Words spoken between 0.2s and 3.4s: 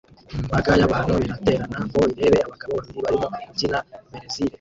Imbaga y'abantu iraterana ngo irebe abagabo babiri barimo